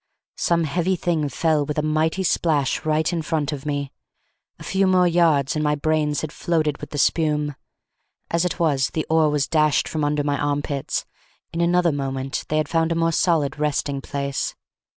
Some 0.39 0.63
heavy 0.63 0.95
thing 0.95 1.29
fell 1.29 1.63
with 1.63 1.77
a 1.77 1.83
mighty 1.83 2.23
splash 2.23 2.83
right 2.87 3.13
in 3.13 3.21
front 3.21 3.51
of 3.51 3.67
me. 3.67 3.91
A 4.57 4.63
few 4.63 4.87
more 4.87 5.07
yards, 5.07 5.53
and 5.55 5.61
my 5.63 5.75
brains 5.75 6.21
had 6.21 6.31
floated 6.31 6.79
with 6.79 6.89
the 6.89 6.97
spume. 6.97 7.53
As 8.31 8.43
it 8.43 8.59
was, 8.59 8.89
the 8.95 9.05
oar 9.11 9.29
was 9.29 9.47
dashed 9.47 9.87
from 9.87 10.03
under 10.03 10.23
my 10.23 10.39
armpits; 10.39 11.05
in 11.53 11.61
another 11.61 11.91
moment 11.91 12.45
they 12.47 12.57
had 12.57 12.67
found 12.67 12.91
a 12.91 12.95
more 12.95 13.11
solid 13.11 13.59
resting 13.59 14.01
place. 14.01 14.55